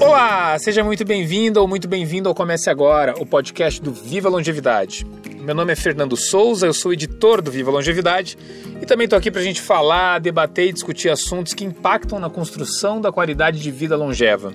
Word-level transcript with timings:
Olá, 0.00 0.56
seja 0.60 0.84
muito 0.84 1.04
bem-vindo 1.04 1.60
ou 1.60 1.66
muito 1.66 1.88
bem-vindo 1.88 2.28
ao 2.28 2.34
Comece 2.34 2.70
Agora, 2.70 3.14
o 3.18 3.26
podcast 3.26 3.82
do 3.82 3.92
Viva 3.92 4.28
Longevidade. 4.28 5.04
Meu 5.40 5.56
nome 5.56 5.72
é 5.72 5.76
Fernando 5.76 6.16
Souza, 6.16 6.66
eu 6.66 6.72
sou 6.72 6.92
editor 6.92 7.42
do 7.42 7.50
Viva 7.50 7.72
Longevidade 7.72 8.38
e 8.80 8.86
também 8.86 9.06
estou 9.06 9.18
aqui 9.18 9.28
para 9.28 9.40
a 9.40 9.44
gente 9.44 9.60
falar, 9.60 10.20
debater 10.20 10.68
e 10.68 10.72
discutir 10.72 11.08
assuntos 11.08 11.52
que 11.52 11.64
impactam 11.64 12.20
na 12.20 12.30
construção 12.30 13.00
da 13.00 13.10
qualidade 13.10 13.58
de 13.58 13.70
vida 13.72 13.96
longeva. 13.96 14.52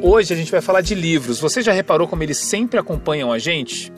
Hoje 0.00 0.32
a 0.32 0.36
gente 0.36 0.52
vai 0.52 0.60
falar 0.60 0.80
de 0.80 0.94
livros. 0.94 1.40
Você 1.40 1.60
já 1.60 1.72
reparou 1.72 2.06
como 2.06 2.22
eles 2.22 2.38
sempre 2.38 2.78
acompanham 2.78 3.32
a 3.32 3.38
gente? 3.40 3.92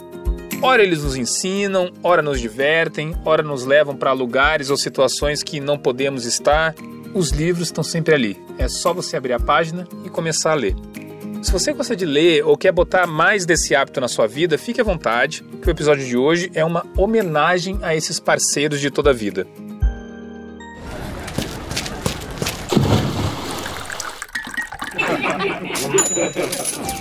Ora 0.63 0.83
eles 0.83 1.05
nos 1.05 1.15
ensinam, 1.15 1.93
ora 2.03 2.23
nos 2.23 2.41
divertem, 2.41 3.15
ora 3.23 3.43
nos 3.43 3.67
levam 3.67 3.95
para 3.95 4.13
lugares 4.13 4.71
ou 4.71 4.79
situações 4.79 5.43
que 5.43 5.61
não 5.61 5.77
podemos 5.77 6.25
estar. 6.25 6.75
Os 7.15 7.31
livros 7.31 7.69
estão 7.69 7.85
sempre 7.85 8.13
ali. 8.13 8.45
É 8.59 8.67
só 8.67 8.93
você 8.93 9.17
abrir 9.17 9.33
a 9.35 9.39
página 9.39 9.87
e 10.05 10.11
começar 10.11 10.51
a 10.51 10.55
ler. 10.55 10.75
Se 11.43 11.53
você 11.53 11.73
gosta 11.73 11.95
de 11.95 12.05
ler 12.05 12.45
ou 12.45 12.57
quer 12.57 12.73
botar 12.73 13.07
mais 13.07 13.47
desse 13.47 13.75
hábito 13.75 14.01
na 14.01 14.09
sua 14.09 14.27
vida, 14.27 14.59
fique 14.59 14.81
à 14.81 14.85
vontade, 14.85 15.45
que 15.63 15.69
o 15.69 15.71
episódio 15.71 16.05
de 16.05 16.17
hoje 16.17 16.51
é 16.55 16.65
uma 16.65 16.85
homenagem 16.97 17.79
a 17.83 17.95
esses 17.95 18.19
parceiros 18.19 18.81
de 18.81 18.91
toda 18.91 19.11
a 19.11 19.13
vida. 19.13 19.47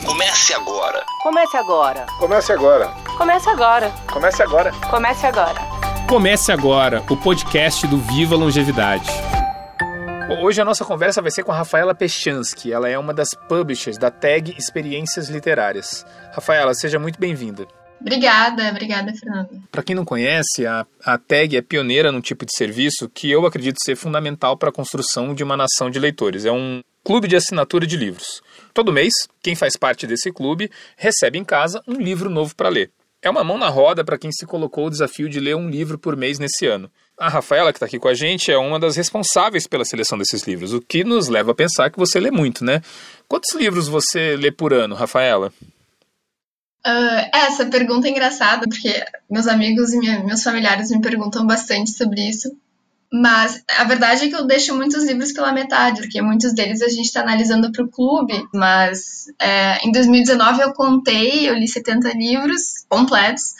Comece 0.06 0.54
agora. 0.54 1.04
Comece 1.24 1.58
agora. 1.58 2.06
Comece 2.20 2.52
agora. 2.52 2.88
Comece 3.18 3.50
agora. 3.50 3.90
Comece 4.12 4.44
agora. 4.44 4.72
Comece 4.90 5.26
agora. 5.26 5.62
Comece 6.08 6.52
agora 6.52 7.04
o 7.10 7.18
podcast 7.18 7.88
do 7.88 7.98
Viva 7.98 8.36
Longevidade. 8.36 9.10
Hoje 10.30 10.62
a 10.62 10.66
nossa 10.66 10.86
conversa 10.86 11.22
vai 11.22 11.32
ser 11.32 11.44
com 11.44 11.52
a 11.52 11.58
Rafaela 11.58 11.94
Pechansky. 11.94 12.72
Ela 12.72 12.90
é 12.90 12.98
uma 12.98 13.14
das 13.14 13.34
publishers 13.34 13.98
da 13.98 14.10
Tag 14.10 14.56
Experiências 14.58 15.30
Literárias. 15.30 16.06
Rafaela, 16.32 16.74
seja 16.74 16.98
muito 16.98 17.20
bem-vinda. 17.20 17.68
Obrigada, 18.00 18.70
obrigada, 18.70 19.14
Fernanda. 19.14 19.50
Para 19.72 19.84
quem 19.84 19.96
não 19.96 20.06
conhece, 20.06 20.66
a, 20.66 20.86
a 21.04 21.18
Tag 21.18 21.56
é 21.56 21.62
pioneira 21.62 22.12
num 22.12 22.22
tipo 22.22 22.46
de 22.46 22.56
serviço 22.56 23.10
que 23.10 23.30
eu 23.30 23.46
acredito 23.46 23.78
ser 23.84 23.96
fundamental 23.96 24.58
para 24.58 24.70
a 24.70 24.74
construção 24.74 25.34
de 25.34 25.44
uma 25.44 25.58
nação 25.58 25.90
de 25.90 26.00
leitores. 26.00 26.46
É 26.46 26.52
um 26.52 26.82
clube 27.04 27.28
de 27.28 27.36
assinatura 27.36 27.86
de 27.86 27.98
livros. 27.98 28.42
Todo 28.74 28.94
mês, 28.94 29.14
quem 29.42 29.56
faz 29.56 29.76
parte 29.76 30.08
desse 30.08 30.32
clube 30.32 30.70
recebe 30.98 31.38
em 31.38 31.44
casa 31.44 31.82
um 31.88 31.96
livro 31.96 32.30
novo 32.30 32.56
para 32.56 32.70
ler. 32.70 32.92
É 33.22 33.30
uma 33.30 33.44
mão 33.44 33.58
na 33.58 33.70
roda 33.70 34.04
para 34.04 34.18
quem 34.18 34.34
se 34.34 34.46
colocou 34.46 34.88
o 34.88 34.90
desafio 34.90 35.30
de 35.30 35.40
ler 35.40 35.56
um 35.56 35.70
livro 35.70 35.98
por 35.98 36.18
mês 36.18 36.40
nesse 36.40 36.66
ano. 36.66 36.92
A 37.24 37.30
Rafaela, 37.30 37.72
que 37.72 37.78
está 37.78 37.86
aqui 37.86 37.98
com 37.98 38.10
a 38.10 38.14
gente, 38.14 38.52
é 38.52 38.58
uma 38.58 38.78
das 38.78 38.98
responsáveis 38.98 39.66
pela 39.66 39.86
seleção 39.86 40.18
desses 40.18 40.44
livros, 40.44 40.74
o 40.74 40.82
que 40.82 41.06
nos 41.06 41.30
leva 41.30 41.52
a 41.52 41.56
pensar 41.56 41.90
que 41.90 41.98
você 41.98 42.20
lê 42.20 42.30
muito, 42.30 42.66
né? 42.66 42.82
Quantos 43.30 43.56
livros 43.56 43.88
você 43.88 44.36
lê 44.36 44.52
por 44.52 44.74
ano, 44.74 44.94
Rafaela? 44.94 45.54
Uh, 46.86 47.30
essa 47.34 47.66
pergunta 47.68 48.10
é 48.10 48.12
engraçada, 48.12 48.68
porque 48.68 49.06
meus 49.32 49.48
amigos 49.48 49.94
e 49.94 50.00
minha, 50.00 50.22
meus 50.22 50.44
familiares 50.44 50.92
me 50.92 51.00
perguntam 51.00 51.48
bastante 51.48 51.92
sobre 51.92 52.28
isso. 52.28 52.52
Mas 53.10 53.64
a 53.78 53.86
verdade 53.86 54.26
é 54.26 54.28
que 54.28 54.36
eu 54.36 54.46
deixo 54.46 54.76
muitos 54.76 55.06
livros 55.06 55.32
pela 55.32 55.54
metade, 55.54 56.02
porque 56.02 56.22
muitos 56.22 56.54
deles 56.54 56.82
a 56.82 56.90
gente 56.90 57.06
está 57.06 57.22
analisando 57.22 57.72
para 57.72 57.86
o 57.86 57.90
clube. 57.90 58.34
Mas 58.54 59.28
é, 59.40 59.78
em 59.88 59.94
2019 59.94 60.62
eu 60.62 60.74
contei, 60.74 61.48
eu 61.48 61.54
li 61.54 61.70
70 61.70 62.18
livros 62.18 62.84
completos. 62.90 63.54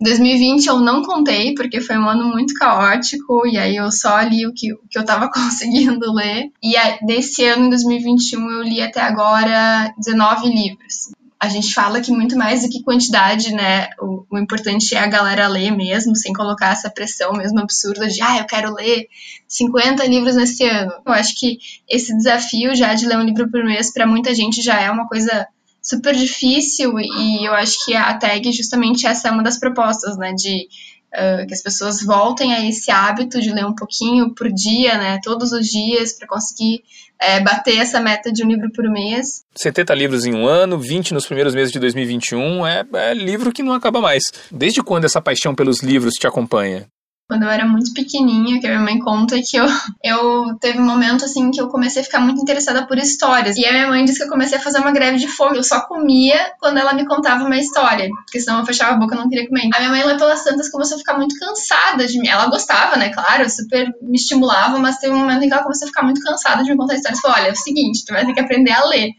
Em 0.00 0.04
2020 0.04 0.66
eu 0.66 0.80
não 0.80 1.02
contei, 1.02 1.54
porque 1.54 1.80
foi 1.80 1.96
um 1.96 2.08
ano 2.08 2.28
muito 2.28 2.54
caótico, 2.54 3.46
e 3.46 3.56
aí 3.56 3.76
eu 3.76 3.90
só 3.90 4.20
li 4.20 4.46
o 4.46 4.52
que, 4.52 4.72
o 4.72 4.80
que 4.90 4.98
eu 4.98 5.02
estava 5.02 5.28
conseguindo 5.32 6.12
ler. 6.12 6.50
E 6.62 6.74
desse 7.06 7.44
ano, 7.44 7.66
em 7.66 7.70
2021, 7.70 8.50
eu 8.50 8.62
li 8.62 8.82
até 8.82 9.00
agora 9.00 9.92
19 9.98 10.48
livros 10.48 11.16
a 11.38 11.48
gente 11.48 11.74
fala 11.74 12.00
que 12.00 12.10
muito 12.10 12.36
mais 12.36 12.62
do 12.62 12.68
que 12.68 12.82
quantidade, 12.82 13.52
né? 13.52 13.88
O, 14.00 14.24
o, 14.30 14.38
importante 14.38 14.94
é 14.94 14.98
a 14.98 15.06
galera 15.06 15.46
ler 15.46 15.70
mesmo, 15.70 16.16
sem 16.16 16.32
colocar 16.32 16.72
essa 16.72 16.90
pressão 16.90 17.32
mesmo 17.34 17.60
absurda 17.60 18.08
de, 18.08 18.22
ah, 18.22 18.38
eu 18.38 18.46
quero 18.46 18.74
ler 18.74 19.06
50 19.46 20.04
livros 20.06 20.34
nesse 20.34 20.64
ano. 20.64 20.92
Eu 21.04 21.12
acho 21.12 21.38
que 21.38 21.58
esse 21.88 22.16
desafio 22.16 22.74
já 22.74 22.94
de 22.94 23.06
ler 23.06 23.18
um 23.18 23.24
livro 23.24 23.50
por 23.50 23.62
mês, 23.62 23.92
para 23.92 24.06
muita 24.06 24.34
gente 24.34 24.62
já 24.62 24.80
é 24.80 24.90
uma 24.90 25.06
coisa 25.06 25.46
super 25.86 26.14
difícil, 26.14 26.98
e 26.98 27.46
eu 27.46 27.54
acho 27.54 27.84
que 27.84 27.94
a 27.94 28.12
tag, 28.18 28.50
justamente, 28.52 29.06
essa 29.06 29.28
é 29.28 29.30
uma 29.30 29.42
das 29.42 29.58
propostas, 29.58 30.16
né? 30.16 30.32
De 30.32 30.68
Uh, 31.14 31.46
que 31.46 31.54
as 31.54 31.62
pessoas 31.62 32.02
voltem 32.04 32.52
a 32.52 32.68
esse 32.68 32.90
hábito 32.90 33.40
de 33.40 33.50
ler 33.50 33.64
um 33.64 33.74
pouquinho 33.74 34.34
por 34.34 34.52
dia, 34.52 34.98
né, 34.98 35.18
todos 35.22 35.50
os 35.52 35.66
dias, 35.66 36.12
para 36.12 36.26
conseguir 36.26 36.82
é, 37.18 37.40
bater 37.40 37.78
essa 37.78 38.00
meta 38.00 38.30
de 38.30 38.44
um 38.44 38.48
livro 38.48 38.70
por 38.72 38.84
mês. 38.90 39.42
70 39.54 39.94
livros 39.94 40.26
em 40.26 40.34
um 40.34 40.46
ano, 40.46 40.78
20 40.78 41.14
nos 41.14 41.24
primeiros 41.24 41.54
meses 41.54 41.72
de 41.72 41.78
2021, 41.78 42.66
é, 42.66 42.84
é 42.92 43.14
livro 43.14 43.52
que 43.52 43.62
não 43.62 43.72
acaba 43.72 44.00
mais. 44.00 44.24
Desde 44.50 44.82
quando 44.82 45.06
essa 45.06 45.22
paixão 45.22 45.54
pelos 45.54 45.80
livros 45.82 46.14
te 46.14 46.26
acompanha? 46.26 46.86
Quando 47.28 47.42
eu 47.42 47.50
era 47.50 47.66
muito 47.66 47.92
pequenininha, 47.92 48.60
que 48.60 48.66
a 48.66 48.70
minha 48.70 48.82
mãe 48.82 48.98
conta 49.00 49.36
que 49.42 49.56
eu, 49.56 49.66
eu 50.02 50.56
teve 50.60 50.78
um 50.78 50.84
momento 50.84 51.24
assim 51.24 51.50
que 51.50 51.60
eu 51.60 51.68
comecei 51.68 52.02
a 52.02 52.04
ficar 52.04 52.20
muito 52.20 52.40
interessada 52.40 52.86
por 52.86 52.96
histórias. 52.98 53.56
E 53.56 53.66
a 53.66 53.72
minha 53.72 53.88
mãe 53.88 54.04
disse 54.04 54.18
que 54.18 54.24
eu 54.24 54.28
comecei 54.28 54.58
a 54.58 54.60
fazer 54.60 54.78
uma 54.78 54.92
greve 54.92 55.18
de 55.18 55.26
fome. 55.28 55.56
Eu 55.56 55.64
só 55.64 55.80
comia 55.80 56.52
quando 56.60 56.78
ela 56.78 56.92
me 56.92 57.04
contava 57.04 57.44
uma 57.44 57.58
história, 57.58 58.08
porque 58.24 58.40
senão 58.40 58.60
eu 58.60 58.66
fechava 58.66 58.92
a 58.92 58.98
boca 58.98 59.14
e 59.14 59.18
não 59.18 59.28
queria 59.28 59.48
comer. 59.48 59.68
A 59.74 59.78
minha 59.78 59.90
mãe 59.90 60.04
lá 60.04 60.16
pelas 60.16 60.44
tantas 60.44 60.70
começou 60.70 60.96
a 60.96 60.98
ficar 60.98 61.16
muito 61.16 61.36
cansada 61.38 62.06
de 62.06 62.18
mim. 62.20 62.28
Ela 62.28 62.46
gostava, 62.46 62.96
né? 62.96 63.12
Claro, 63.12 63.48
super 63.50 63.92
me 64.00 64.16
estimulava, 64.16 64.78
mas 64.78 64.98
teve 64.98 65.12
um 65.12 65.18
momento 65.18 65.42
em 65.42 65.48
que 65.48 65.54
ela 65.54 65.64
começou 65.64 65.86
a 65.86 65.88
ficar 65.88 66.04
muito 66.04 66.20
cansada 66.20 66.62
de 66.62 66.70
me 66.70 66.76
contar 66.76 66.94
histórias. 66.94 67.20
Falou: 67.20 67.36
olha, 67.38 67.48
é 67.48 67.52
o 67.52 67.56
seguinte, 67.56 68.04
tu 68.06 68.12
vai 68.12 68.24
ter 68.24 68.34
que 68.34 68.40
aprender 68.40 68.72
a 68.72 68.84
ler. 68.84 69.10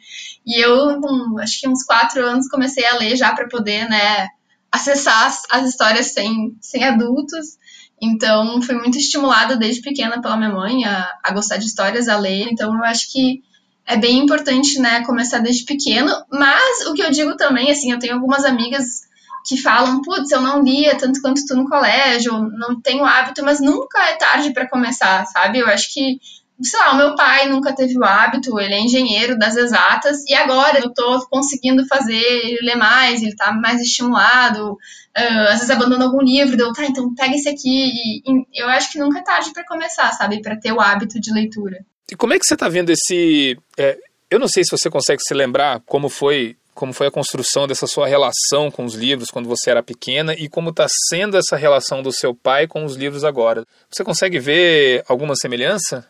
E 0.46 0.64
eu, 0.64 1.02
com 1.02 1.40
acho 1.40 1.60
que 1.60 1.68
uns 1.68 1.84
quatro 1.84 2.26
anos, 2.26 2.48
comecei 2.48 2.86
a 2.86 2.96
ler 2.96 3.18
já 3.18 3.34
para 3.34 3.50
poder, 3.50 3.90
né, 3.90 4.28
acessar 4.72 5.26
as, 5.26 5.42
as 5.50 5.70
histórias 5.70 6.08
sem, 6.14 6.56
sem 6.62 6.86
adultos. 6.86 7.58
Então, 8.02 8.62
fui 8.62 8.76
muito 8.76 8.98
estimulada 8.98 9.56
desde 9.56 9.82
pequena 9.82 10.22
pela 10.22 10.38
minha 10.38 10.54
mãe 10.54 10.86
a, 10.86 11.12
a 11.24 11.34
gostar 11.34 11.58
de 11.58 11.66
histórias, 11.66 12.08
a 12.08 12.18
ler. 12.18 12.48
Então, 12.52 12.76
eu 12.76 12.84
acho 12.84 13.12
que 13.12 13.42
é 13.86 13.98
bem 13.98 14.20
importante, 14.20 14.80
né, 14.80 15.04
começar 15.06 15.40
desde 15.40 15.66
pequeno. 15.66 16.12
Mas 16.32 16.86
o 16.88 16.94
que 16.94 17.02
eu 17.02 17.10
digo 17.10 17.36
também, 17.36 17.72
assim, 17.72 17.92
eu 17.92 18.00
tenho 18.00 18.16
algumas 18.16 18.46
amigas 18.46 19.08
que 19.48 19.58
falam, 19.58 20.02
putz, 20.02 20.30
eu 20.30 20.42
não 20.42 20.62
lia 20.62 20.98
tanto 20.98 21.22
quanto 21.22 21.46
tu 21.46 21.56
no 21.56 21.70
colégio, 21.70 22.34
não 22.34 22.82
tenho 22.82 23.06
hábito, 23.06 23.44
mas 23.44 23.62
nunca 23.62 23.98
é 24.10 24.14
tarde 24.14 24.52
para 24.52 24.68
começar, 24.68 25.26
sabe? 25.26 25.60
Eu 25.60 25.68
acho 25.68 25.94
que 25.94 26.20
sei 26.62 26.80
lá, 26.80 26.94
o 26.94 26.98
meu 26.98 27.16
pai 27.16 27.48
nunca 27.50 27.74
teve 27.74 27.98
o 27.98 28.04
hábito, 28.04 28.60
ele 28.60 28.74
é 28.74 28.80
engenheiro 28.80 29.38
das 29.38 29.56
exatas, 29.56 30.24
e 30.28 30.34
agora 30.34 30.80
eu 30.80 30.94
tô 30.94 31.26
conseguindo 31.30 31.86
fazer 31.88 32.16
ele 32.16 32.60
ler 32.62 32.76
mais, 32.76 33.22
ele 33.22 33.36
tá 33.36 33.52
mais 33.52 33.82
estimulado, 33.82 34.72
uh, 34.72 35.48
às 35.50 35.60
vezes 35.60 35.70
abandona 35.70 36.06
algum 36.06 36.22
livro, 36.22 36.58
deu, 36.58 36.74
tá, 36.74 36.86
então 36.86 37.14
pega 37.14 37.36
esse 37.36 37.50
aqui, 37.50 37.90
e, 37.94 38.22
e 38.26 38.62
eu 38.62 38.68
acho 38.70 38.92
que 38.92 39.00
nunca 39.00 39.20
é 39.20 39.24
tarde 39.24 39.52
para 39.54 39.66
começar, 39.66 40.12
sabe, 40.14 40.42
para 40.42 40.58
ter 40.58 40.72
o 40.72 40.82
hábito 40.82 41.20
de 41.20 41.32
leitura. 41.32 41.86
E 42.12 42.16
como 42.16 42.34
é 42.34 42.40
que 42.40 42.46
você 42.46 42.56
tá 42.56 42.70
vendo 42.70 42.90
esse... 42.90 43.58
É, 43.78 43.98
eu 44.30 44.40
não 44.40 44.48
sei 44.48 44.64
se 44.64 44.72
você 44.72 44.90
consegue 44.90 45.22
se 45.22 45.34
lembrar 45.34 45.82
como 45.86 46.10
foi 46.10 46.58
como 46.74 46.94
foi 46.94 47.08
a 47.08 47.12
construção 47.12 47.66
dessa 47.66 47.88
sua 47.88 48.06
relação 48.06 48.70
com 48.70 48.86
os 48.86 48.94
livros 48.94 49.32
quando 49.32 49.50
você 49.50 49.72
era 49.72 49.82
pequena 49.82 50.36
e 50.36 50.48
como 50.48 50.70
está 50.70 50.86
sendo 51.10 51.36
essa 51.36 51.56
relação 51.58 52.04
do 52.04 52.14
seu 52.14 52.36
pai 52.36 52.68
com 52.68 52.86
os 52.86 52.96
livros 52.96 53.24
agora. 53.24 53.66
Você 53.90 54.04
consegue 54.04 54.38
ver 54.38 55.04
alguma 55.08 55.34
semelhança? 55.36 56.06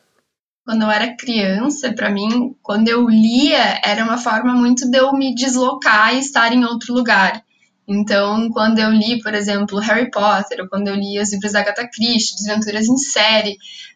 Quando 0.67 0.81
eu 0.81 0.91
era 0.91 1.15
criança, 1.15 1.93
para 1.93 2.09
mim, 2.09 2.53
quando 2.61 2.89
eu 2.89 3.07
lia, 3.07 3.79
era 3.81 4.03
uma 4.03 4.17
forma 4.17 4.53
muito 4.53 4.85
de 4.91 4.97
eu 4.97 5.13
me 5.13 5.33
deslocar 5.33 6.13
e 6.13 6.19
estar 6.19 6.51
em 6.51 6.65
outro 6.65 6.93
lugar. 6.93 7.41
Então, 7.87 8.49
quando 8.49 8.77
eu 8.77 8.91
li, 8.91 9.21
por 9.23 9.33
exemplo, 9.33 9.79
Harry 9.79 10.11
Potter, 10.11 10.59
ou 10.59 10.67
quando 10.67 10.89
eu 10.89 10.95
li 10.95 11.21
os 11.21 11.31
livros 11.31 11.53
da 11.53 11.61
Agatha 11.61 11.87
Christie, 11.87 12.35
Desventuras 12.35 12.89
em 12.89 12.97
Série, 12.97 13.55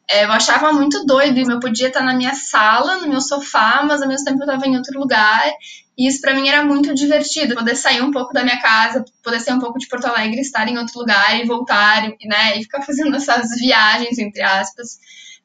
é, 0.09 0.23
eu 0.23 0.31
achava 0.31 0.71
muito 0.71 1.05
doido. 1.05 1.39
Eu 1.51 1.59
podia 1.59 1.89
estar 1.89 2.03
na 2.03 2.13
minha 2.13 2.35
sala, 2.35 2.99
no 2.99 3.09
meu 3.09 3.19
sofá, 3.19 3.83
mas 3.85 4.01
ao 4.01 4.07
mesmo 4.07 4.23
tempo 4.23 4.39
eu 4.39 4.45
estava 4.45 4.65
em 4.65 4.77
outro 4.77 4.97
lugar. 4.97 5.51
E 5.97 6.07
isso 6.07 6.21
para 6.21 6.33
mim 6.33 6.47
era 6.47 6.63
muito 6.63 6.95
divertido, 6.95 7.53
poder 7.53 7.75
sair 7.75 8.01
um 8.01 8.11
pouco 8.11 8.31
da 8.31 8.45
minha 8.45 8.61
casa, 8.61 9.03
poder 9.21 9.41
sair 9.41 9.55
um 9.55 9.59
pouco 9.59 9.77
de 9.77 9.89
Porto 9.89 10.05
Alegre, 10.05 10.39
estar 10.39 10.65
em 10.69 10.77
outro 10.77 11.01
lugar 11.01 11.37
e 11.37 11.45
voltar, 11.45 12.03
né, 12.23 12.57
e 12.57 12.63
ficar 12.63 12.79
fazendo 12.87 13.13
essas 13.17 13.59
viagens, 13.59 14.17
entre 14.17 14.41
aspas. 14.41 14.97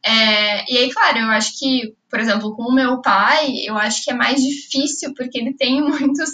É, 0.07 0.73
e 0.73 0.79
aí, 0.79 0.93
claro, 0.93 1.19
eu 1.19 1.31
acho 1.31 1.59
que, 1.59 1.93
por 2.09 2.21
exemplo, 2.21 2.55
com 2.55 2.63
o 2.63 2.75
meu 2.75 3.03
pai, 3.03 3.57
eu 3.65 3.77
acho 3.77 4.05
que 4.05 4.11
é 4.13 4.15
mais 4.15 4.41
difícil, 4.41 5.13
porque 5.15 5.37
ele 5.37 5.53
tem 5.53 5.83
muitos, 5.83 6.31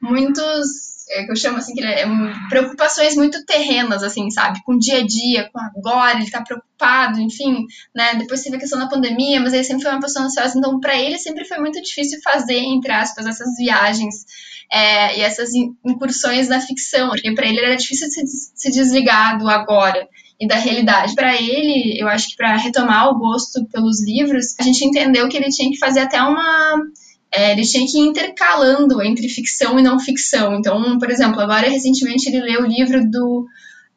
muitos 0.00 0.66
é, 1.10 1.24
que 1.24 1.30
eu 1.30 1.36
chamo 1.36 1.58
assim, 1.58 1.74
que 1.74 1.84
é, 1.84 2.06
preocupações 2.48 3.14
muito 3.16 3.44
terrenas, 3.44 4.02
assim, 4.02 4.30
sabe? 4.30 4.62
Com 4.64 4.72
o 4.72 4.78
dia 4.78 5.00
a 5.00 5.06
dia, 5.06 5.50
com 5.52 5.60
agora, 5.60 6.18
ele 6.18 6.30
tá 6.30 6.40
preocupado, 6.40 7.20
enfim, 7.20 7.66
né? 7.94 8.14
Depois 8.14 8.42
teve 8.42 8.56
a 8.56 8.60
questão 8.60 8.78
da 8.78 8.88
pandemia, 8.88 9.38
mas 9.38 9.52
ele 9.52 9.64
sempre 9.64 9.82
foi 9.82 9.92
uma 9.92 10.00
pessoa 10.00 10.24
ansiosa, 10.24 10.56
então 10.56 10.80
para 10.80 10.96
ele 10.96 11.18
sempre 11.18 11.44
foi 11.44 11.58
muito 11.58 11.80
difícil 11.82 12.20
fazer, 12.22 12.56
entre 12.56 12.90
aspas, 12.90 13.26
essas 13.26 13.54
viagens 13.58 14.14
é, 14.72 15.18
e 15.18 15.20
essas 15.20 15.50
incursões 15.52 16.48
na 16.48 16.58
ficção, 16.58 17.10
porque 17.10 17.34
para 17.34 17.46
ele 17.46 17.60
era 17.60 17.76
difícil 17.76 18.08
se, 18.08 18.22
se 18.54 18.70
desligar 18.70 19.38
do 19.38 19.46
agora 19.46 20.08
e 20.40 20.46
da 20.46 20.56
realidade. 20.56 21.14
Para 21.14 21.34
ele, 21.34 22.00
eu 22.00 22.08
acho 22.08 22.30
que 22.30 22.36
para 22.36 22.56
retomar 22.56 23.10
o 23.10 23.18
gosto 23.18 23.66
pelos 23.66 24.02
livros, 24.02 24.58
a 24.58 24.62
gente 24.62 24.84
entendeu 24.84 25.28
que 25.28 25.36
ele 25.36 25.50
tinha 25.50 25.70
que 25.70 25.78
fazer 25.78 26.00
até 26.00 26.20
uma 26.22 26.76
é, 27.32 27.52
ele 27.52 27.62
tinha 27.62 27.86
que 27.86 27.96
ir 27.96 28.08
intercalando 28.08 29.00
entre 29.02 29.28
ficção 29.28 29.78
e 29.78 29.82
não 29.82 30.00
ficção. 30.00 30.54
Então, 30.54 30.98
por 30.98 31.10
exemplo, 31.10 31.40
agora 31.40 31.68
recentemente 31.68 32.28
ele 32.28 32.40
leu 32.40 32.62
o 32.62 32.66
livro 32.66 33.08
do 33.08 33.46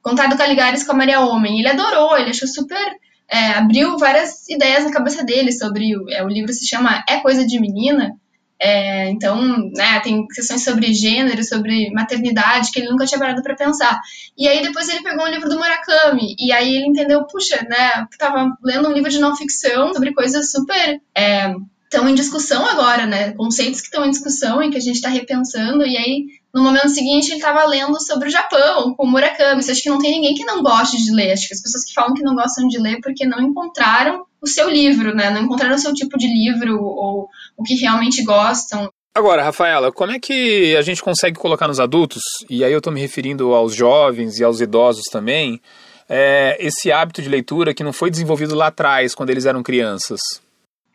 Contado 0.02 0.38
Caligares 0.38 0.84
com 0.84 0.92
a 0.92 0.96
Maria 0.96 1.22
Homem. 1.22 1.60
Ele 1.60 1.70
adorou, 1.70 2.18
ele 2.18 2.30
achou 2.30 2.48
super. 2.48 2.98
É, 3.32 3.54
abriu 3.54 3.98
várias 3.98 4.48
ideias 4.50 4.84
na 4.84 4.92
cabeça 4.92 5.24
dele 5.24 5.52
sobre. 5.52 5.94
É, 6.12 6.24
o 6.24 6.28
livro 6.28 6.54
se 6.54 6.68
chama 6.68 7.04
É 7.10 7.20
Coisa 7.22 7.46
de 7.46 7.60
Menina. 7.60 8.16
É, 8.66 9.10
então, 9.10 9.42
né, 9.76 10.00
tem 10.00 10.26
questões 10.28 10.64
sobre 10.64 10.94
gênero, 10.94 11.44
sobre 11.44 11.92
maternidade, 11.92 12.72
que 12.72 12.80
ele 12.80 12.90
nunca 12.90 13.06
tinha 13.06 13.20
parado 13.20 13.44
para 13.44 13.58
pensar. 13.58 14.00
E 14.38 14.48
aí 14.48 14.62
depois 14.62 14.88
ele 14.88 15.04
pegou 15.04 15.26
um 15.26 15.30
livro 15.30 15.50
do 15.50 15.58
Murakami, 15.58 16.34
e 16.40 16.54
aí 16.54 16.78
ele 16.78 16.88
entendeu, 16.88 17.26
puxa, 17.26 17.62
né, 17.70 18.08
tava 18.18 18.56
lendo 18.64 18.88
um 18.88 18.94
livro 18.94 19.10
de 19.10 19.20
não 19.20 19.36
ficção 19.36 19.94
sobre 19.94 20.14
coisas 20.14 20.50
super 20.50 21.02
é, 21.14 21.54
estão 21.84 22.08
em 22.08 22.16
discussão 22.16 22.66
agora, 22.66 23.06
né? 23.06 23.34
Conceitos 23.34 23.82
que 23.82 23.88
estão 23.88 24.06
em 24.06 24.10
discussão 24.10 24.64
e 24.64 24.72
que 24.72 24.78
a 24.78 24.82
gente 24.82 24.96
está 24.96 25.10
repensando. 25.10 25.86
E 25.86 25.96
aí, 25.96 26.26
no 26.54 26.62
momento 26.62 26.90
seguinte, 26.90 27.30
ele 27.30 27.38
estava 27.38 27.66
lendo 27.66 28.00
sobre 28.00 28.28
o 28.28 28.32
Japão, 28.32 28.94
com 28.94 29.06
o 29.06 29.10
Murakami. 29.10 29.60
Isso 29.60 29.72
acho 29.72 29.82
que 29.82 29.90
não 29.90 29.98
tem 29.98 30.12
ninguém 30.12 30.36
que 30.36 30.46
não 30.46 30.62
goste 30.62 31.04
de 31.04 31.12
ler. 31.12 31.32
Acho 31.32 31.48
que 31.48 31.54
as 31.54 31.62
pessoas 31.62 31.84
que 31.84 31.94
falam 31.94 32.14
que 32.14 32.22
não 32.22 32.36
gostam 32.36 32.68
de 32.68 32.78
ler 32.78 33.00
porque 33.02 33.26
não 33.26 33.42
encontraram 33.42 34.24
o 34.40 34.48
seu 34.48 34.70
livro, 34.70 35.16
né? 35.16 35.32
Não 35.32 35.42
encontraram 35.42 35.76
o 35.76 35.80
seu 35.80 35.94
tipo 35.94 36.16
de 36.16 36.28
livro 36.28 36.80
ou 36.80 37.28
o 37.58 37.64
que 37.64 37.74
realmente 37.76 38.24
gostam. 38.24 38.88
Agora, 39.16 39.44
Rafaela, 39.44 39.92
como 39.92 40.12
é 40.12 40.20
que 40.20 40.76
a 40.76 40.82
gente 40.82 41.02
consegue 41.02 41.40
colocar 41.40 41.68
nos 41.68 41.80
adultos, 41.80 42.22
e 42.50 42.64
aí 42.64 42.72
eu 42.72 42.80
estou 42.80 42.92
me 42.92 43.00
referindo 43.00 43.54
aos 43.54 43.74
jovens 43.76 44.40
e 44.40 44.44
aos 44.44 44.60
idosos 44.60 45.04
também, 45.12 45.62
é, 46.10 46.58
esse 46.60 46.92
hábito 46.92 47.22
de 47.22 47.30
leitura 47.30 47.74
que 47.74 47.84
não 47.84 47.94
foi 47.94 48.10
desenvolvido 48.10 48.56
lá 48.56 48.68
atrás, 48.68 49.14
quando 49.14 49.30
eles 49.30 49.46
eram 49.46 49.62
crianças? 49.62 50.20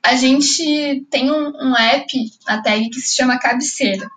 a 0.09 0.15
gente 0.15 1.07
tem 1.11 1.31
um, 1.31 1.49
um 1.49 1.77
app 1.77 2.07
na 2.47 2.63
tag 2.63 2.89
que 2.89 3.01
se 3.01 3.17
chama 3.17 3.39
Cabeceira. 3.39 4.09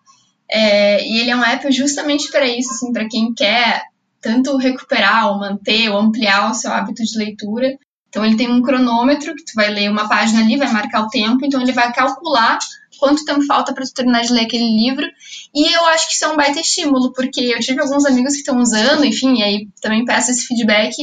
É, 0.52 1.08
e 1.08 1.20
ele 1.20 1.32
é 1.32 1.36
um 1.36 1.44
app 1.44 1.72
justamente 1.72 2.30
para 2.30 2.46
isso, 2.46 2.72
assim, 2.72 2.92
para 2.92 3.08
quem 3.08 3.34
quer 3.34 3.84
tanto 4.22 4.58
recuperar 4.58 5.30
ou 5.30 5.40
manter 5.40 5.90
ou 5.90 5.98
ampliar 5.98 6.52
o 6.52 6.54
seu 6.54 6.72
hábito 6.72 7.04
de 7.04 7.18
leitura. 7.18 7.78
Então 8.10 8.26
ele 8.26 8.36
tem 8.36 8.50
um 8.52 8.62
cronômetro 8.62 9.34
que 9.34 9.46
tu 9.46 9.54
vai 9.56 9.70
ler 9.70 9.90
uma 9.90 10.10
página 10.10 10.42
ali, 10.42 10.58
vai 10.58 10.72
marcar 10.72 11.04
o 11.04 11.08
tempo, 11.08 11.46
então 11.46 11.62
ele 11.62 11.72
vai 11.72 11.94
calcular 11.94 12.60
quanto 13.00 13.26
tempo 13.26 13.44
falta 13.46 13.74
para 13.74 13.84
tu 13.84 13.94
terminar 13.94 14.22
de 14.22 14.34
ler 14.34 14.42
aquele 14.42 14.66
livro. 14.66 15.08
E 15.56 15.74
eu 15.74 15.86
acho 15.88 16.08
que 16.08 16.14
isso 16.14 16.26
é 16.26 16.28
um 16.28 16.36
baita 16.36 16.60
estímulo, 16.60 17.14
porque 17.14 17.40
eu 17.42 17.60
tive 17.60 17.82
alguns 17.82 18.06
amigos 18.06 18.34
que 18.34 18.40
estão 18.40 18.60
usando, 18.60 19.04
enfim, 19.06 19.40
e 19.40 19.44
aí 19.44 19.68
também 19.82 20.06
peço 20.06 20.30
esse 20.30 20.46
feedback. 20.46 20.94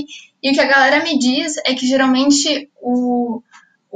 E 0.40 0.50
o 0.50 0.54
que 0.54 0.60
a 0.60 0.68
galera 0.68 1.02
me 1.02 1.18
diz 1.18 1.56
é 1.64 1.74
que 1.74 1.86
geralmente 1.86 2.70
o, 2.80 3.42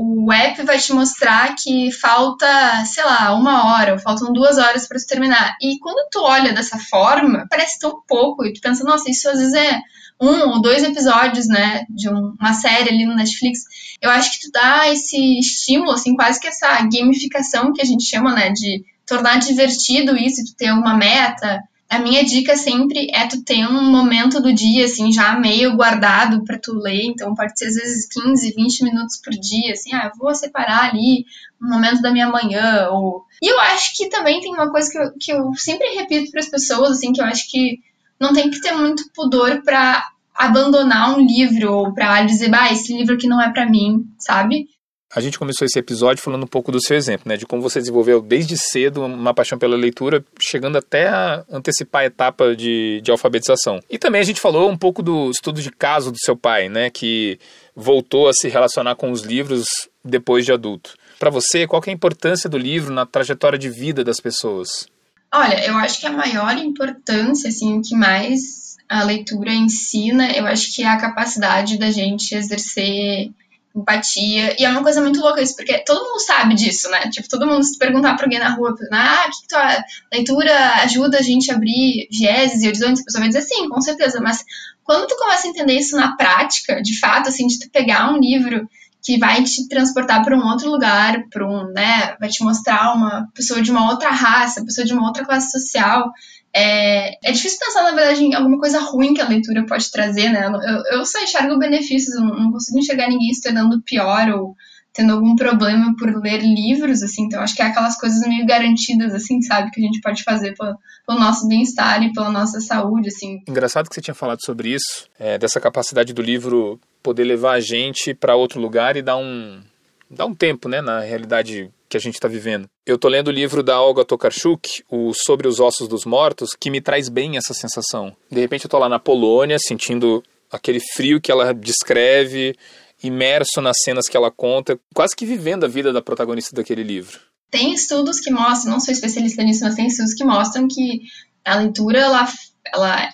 o 0.04 0.32
app 0.32 0.60
vai 0.64 0.78
te 0.78 0.92
mostrar 0.92 1.54
que 1.54 1.92
falta, 1.92 2.84
sei 2.84 3.04
lá, 3.04 3.32
uma 3.36 3.66
hora, 3.66 3.92
ou 3.92 3.98
faltam 4.00 4.32
duas 4.32 4.58
horas 4.58 4.88
para 4.88 4.98
tu 4.98 5.06
terminar. 5.06 5.54
E 5.62 5.78
quando 5.78 6.08
tu 6.10 6.20
olha 6.22 6.52
dessa 6.52 6.76
forma, 6.76 7.46
parece 7.48 7.78
tão 7.78 8.02
pouco, 8.08 8.44
e 8.44 8.52
tu 8.52 8.60
pensa, 8.60 8.82
nossa, 8.82 9.08
isso 9.08 9.28
às 9.28 9.38
vezes 9.38 9.54
é 9.54 9.80
um 10.20 10.48
ou 10.50 10.60
dois 10.60 10.82
episódios, 10.82 11.46
né, 11.46 11.84
de 11.88 12.08
um, 12.08 12.34
uma 12.38 12.52
série 12.52 12.90
ali 12.90 13.04
no 13.04 13.14
Netflix. 13.14 13.60
Eu 14.00 14.10
acho 14.10 14.32
que 14.32 14.46
tu 14.46 14.52
dá 14.52 14.90
esse 14.90 15.38
estímulo, 15.38 15.92
assim, 15.92 16.16
quase 16.16 16.40
que 16.40 16.48
essa 16.48 16.82
gamificação 16.82 17.72
que 17.72 17.80
a 17.80 17.84
gente 17.84 18.04
chama, 18.04 18.34
né, 18.34 18.50
de 18.50 18.84
tornar 19.06 19.38
divertido 19.38 20.16
isso, 20.16 20.44
tu 20.44 20.56
ter 20.56 20.72
uma 20.72 20.96
meta, 20.96 21.60
a 21.92 21.98
minha 21.98 22.24
dica 22.24 22.56
sempre 22.56 23.06
é 23.12 23.26
tu 23.26 23.44
ter 23.44 23.66
um 23.66 23.90
momento 23.90 24.40
do 24.40 24.50
dia, 24.50 24.86
assim, 24.86 25.12
já 25.12 25.38
meio 25.38 25.76
guardado 25.76 26.42
para 26.42 26.58
tu 26.58 26.72
ler. 26.72 27.04
Então, 27.04 27.34
pode 27.34 27.58
ser 27.58 27.66
às 27.66 27.74
vezes 27.74 28.08
15, 28.08 28.54
20 28.54 28.84
minutos 28.84 29.20
por 29.22 29.30
dia, 29.34 29.72
assim, 29.72 29.92
ah, 29.92 30.10
eu 30.10 30.18
vou 30.18 30.34
separar 30.34 30.88
ali 30.88 31.26
um 31.60 31.68
momento 31.68 32.00
da 32.00 32.10
minha 32.10 32.30
manhã. 32.30 32.88
Ou... 32.90 33.26
E 33.42 33.46
eu 33.46 33.60
acho 33.60 33.94
que 33.94 34.08
também 34.08 34.40
tem 34.40 34.54
uma 34.54 34.70
coisa 34.70 34.90
que 34.90 34.98
eu, 34.98 35.12
que 35.20 35.32
eu 35.32 35.52
sempre 35.54 35.86
repito 35.94 36.30
para 36.30 36.40
as 36.40 36.48
pessoas, 36.48 36.92
assim, 36.92 37.12
que 37.12 37.20
eu 37.20 37.26
acho 37.26 37.50
que 37.50 37.80
não 38.18 38.32
tem 38.32 38.50
que 38.50 38.62
ter 38.62 38.72
muito 38.72 39.10
pudor 39.14 39.62
para 39.62 40.02
abandonar 40.34 41.14
um 41.14 41.20
livro 41.20 41.74
ou 41.74 41.92
para 41.92 42.22
dizer, 42.22 42.48
bah, 42.48 42.72
esse 42.72 42.96
livro 42.96 43.16
aqui 43.16 43.28
não 43.28 43.38
é 43.38 43.52
para 43.52 43.68
mim, 43.68 44.06
sabe? 44.18 44.66
A 45.14 45.20
gente 45.20 45.38
começou 45.38 45.66
esse 45.66 45.78
episódio 45.78 46.22
falando 46.22 46.44
um 46.44 46.48
pouco 46.48 46.72
do 46.72 46.80
seu 46.80 46.96
exemplo, 46.96 47.28
né? 47.28 47.36
De 47.36 47.44
como 47.44 47.60
você 47.60 47.78
desenvolveu 47.78 48.22
desde 48.22 48.56
cedo 48.56 49.04
uma 49.04 49.34
paixão 49.34 49.58
pela 49.58 49.76
leitura, 49.76 50.24
chegando 50.40 50.78
até 50.78 51.06
a 51.06 51.44
antecipar 51.50 52.02
a 52.02 52.06
etapa 52.06 52.56
de, 52.56 53.02
de 53.02 53.10
alfabetização. 53.10 53.78
E 53.90 53.98
também 53.98 54.22
a 54.22 54.24
gente 54.24 54.40
falou 54.40 54.70
um 54.70 54.76
pouco 54.76 55.02
do 55.02 55.30
estudo 55.30 55.60
de 55.60 55.70
caso 55.70 56.10
do 56.10 56.18
seu 56.18 56.34
pai, 56.34 56.70
né? 56.70 56.88
Que 56.88 57.38
voltou 57.76 58.26
a 58.26 58.32
se 58.32 58.48
relacionar 58.48 58.94
com 58.94 59.10
os 59.10 59.20
livros 59.20 59.64
depois 60.02 60.46
de 60.46 60.52
adulto. 60.52 60.94
Para 61.18 61.28
você, 61.28 61.66
qual 61.66 61.82
é 61.86 61.90
a 61.90 61.94
importância 61.94 62.48
do 62.48 62.56
livro 62.56 62.94
na 62.94 63.04
trajetória 63.04 63.58
de 63.58 63.68
vida 63.68 64.02
das 64.02 64.18
pessoas? 64.18 64.88
Olha, 65.32 65.62
eu 65.66 65.76
acho 65.76 66.00
que 66.00 66.06
a 66.06 66.12
maior 66.12 66.56
importância, 66.56 67.50
assim, 67.50 67.82
que 67.82 67.94
mais 67.94 68.76
a 68.88 69.02
leitura 69.02 69.52
ensina, 69.52 70.32
eu 70.32 70.46
acho 70.46 70.74
que 70.74 70.82
é 70.82 70.88
a 70.88 70.98
capacidade 70.98 71.78
da 71.78 71.90
gente 71.90 72.34
exercer 72.34 73.30
empatia. 73.74 74.56
E 74.58 74.64
é 74.64 74.68
uma 74.68 74.82
coisa 74.82 75.00
muito 75.00 75.20
louca 75.20 75.42
isso, 75.42 75.56
porque 75.56 75.78
todo 75.84 76.04
mundo 76.08 76.20
sabe 76.20 76.54
disso, 76.54 76.90
né? 76.90 77.08
Tipo, 77.10 77.28
todo 77.28 77.46
mundo 77.46 77.64
se 77.64 77.78
perguntar 77.78 78.14
pra 78.14 78.26
alguém 78.26 78.38
na 78.38 78.54
rua, 78.54 78.74
ah, 78.92 79.30
que, 79.30 79.48
tua 79.48 79.84
leitura 80.12 80.74
ajuda 80.82 81.18
a 81.18 81.22
gente 81.22 81.50
a 81.50 81.54
abrir 81.54 82.08
vieses 82.10 82.62
e 82.62 82.66
horizontes, 82.66 83.02
a 83.02 83.04
pessoa 83.04 83.20
vai 83.20 83.28
dizer 83.28 83.42
sim, 83.42 83.68
com 83.68 83.80
certeza, 83.80 84.20
mas 84.20 84.44
quando 84.84 85.06
tu 85.06 85.16
começa 85.16 85.46
a 85.46 85.50
entender 85.50 85.74
isso 85.74 85.96
na 85.96 86.16
prática, 86.16 86.82
de 86.82 86.98
fato, 86.98 87.28
assim, 87.28 87.46
de 87.46 87.58
tu 87.58 87.70
pegar 87.70 88.12
um 88.12 88.18
livro 88.18 88.68
que 89.04 89.18
vai 89.18 89.42
te 89.42 89.66
transportar 89.68 90.24
para 90.24 90.36
um 90.36 90.46
outro 90.46 90.70
lugar, 90.70 91.24
para 91.28 91.44
um, 91.44 91.64
né, 91.72 92.16
vai 92.20 92.28
te 92.28 92.42
mostrar 92.44 92.94
uma 92.94 93.28
pessoa 93.34 93.60
de 93.60 93.70
uma 93.70 93.90
outra 93.90 94.10
raça, 94.10 94.64
pessoa 94.64 94.86
de 94.86 94.92
uma 94.92 95.06
outra 95.06 95.24
classe 95.24 95.50
social, 95.50 96.12
é, 96.54 97.16
é 97.26 97.32
difícil 97.32 97.58
pensar, 97.58 97.82
na 97.82 97.92
verdade, 97.92 98.22
em 98.22 98.34
alguma 98.34 98.58
coisa 98.58 98.78
ruim 98.80 99.14
que 99.14 99.20
a 99.20 99.28
leitura 99.28 99.64
pode 99.66 99.90
trazer, 99.90 100.28
né? 100.30 100.46
Eu, 100.46 100.98
eu 100.98 101.06
só 101.06 101.22
enxergo 101.22 101.58
benefícios, 101.58 102.14
eu 102.14 102.22
não 102.22 102.52
consigo 102.52 102.78
enxergar 102.78 103.08
ninguém 103.08 103.32
se 103.32 103.42
tornando 103.42 103.82
pior 103.82 104.28
ou 104.30 104.54
tendo 104.92 105.14
algum 105.14 105.34
problema 105.34 105.94
por 105.98 106.14
ler 106.22 106.42
livros, 106.42 107.02
assim, 107.02 107.24
então 107.24 107.40
acho 107.40 107.56
que 107.56 107.62
é 107.62 107.66
aquelas 107.66 107.98
coisas 107.98 108.20
meio 108.28 108.44
garantidas, 108.44 109.14
assim, 109.14 109.40
sabe, 109.40 109.70
que 109.70 109.80
a 109.80 109.84
gente 109.84 110.00
pode 110.02 110.22
fazer 110.22 110.54
pelo, 110.54 110.76
pelo 111.06 111.18
nosso 111.18 111.48
bem-estar 111.48 112.02
e 112.02 112.12
pela 112.12 112.30
nossa 112.30 112.60
saúde, 112.60 113.08
assim. 113.08 113.40
Engraçado 113.48 113.88
que 113.88 113.94
você 113.94 114.02
tinha 114.02 114.14
falado 114.14 114.44
sobre 114.44 114.74
isso, 114.74 115.08
é, 115.18 115.38
dessa 115.38 115.58
capacidade 115.58 116.12
do 116.12 116.20
livro 116.20 116.78
poder 117.02 117.24
levar 117.24 117.54
a 117.54 117.60
gente 117.60 118.12
para 118.12 118.36
outro 118.36 118.60
lugar 118.60 118.96
e 118.96 119.02
dar 119.02 119.16
um, 119.16 119.62
dar 120.10 120.26
um 120.26 120.34
tempo, 120.34 120.68
né, 120.68 120.82
na 120.82 121.00
realidade 121.00 121.70
que 121.92 121.96
a 121.98 122.00
gente 122.00 122.14
está 122.14 122.26
vivendo. 122.26 122.66
Eu 122.86 122.94
estou 122.94 123.10
lendo 123.10 123.28
o 123.28 123.30
livro 123.30 123.62
da 123.62 123.78
Olga 123.80 124.02
Tokarczuk, 124.02 124.82
o 124.90 125.12
Sobre 125.12 125.46
os 125.46 125.60
Ossos 125.60 125.86
dos 125.86 126.06
Mortos, 126.06 126.56
que 126.58 126.70
me 126.70 126.80
traz 126.80 127.10
bem 127.10 127.36
essa 127.36 127.52
sensação. 127.52 128.16
De 128.30 128.40
repente 128.40 128.64
eu 128.64 128.68
estou 128.68 128.80
lá 128.80 128.88
na 128.88 128.98
Polônia, 128.98 129.58
sentindo 129.60 130.22
aquele 130.50 130.80
frio 130.94 131.20
que 131.20 131.30
ela 131.30 131.52
descreve, 131.52 132.56
imerso 133.04 133.60
nas 133.60 133.76
cenas 133.84 134.08
que 134.08 134.16
ela 134.16 134.30
conta, 134.30 134.80
quase 134.94 135.14
que 135.14 135.26
vivendo 135.26 135.64
a 135.64 135.68
vida 135.68 135.92
da 135.92 136.00
protagonista 136.00 136.56
daquele 136.56 136.82
livro. 136.82 137.20
Tem 137.50 137.74
estudos 137.74 138.20
que 138.20 138.30
mostram, 138.30 138.72
não 138.72 138.80
sou 138.80 138.92
especialista 138.92 139.42
nisso, 139.42 139.62
mas 139.62 139.74
tem 139.74 139.86
estudos 139.86 140.14
que 140.14 140.24
mostram 140.24 140.66
que 140.66 141.02
a 141.44 141.56
leitura 141.56 141.98
ela, 141.98 142.26
ela 142.72 143.12